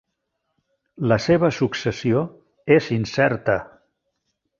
[1.11, 2.23] La seva successió
[2.77, 3.59] és incerta.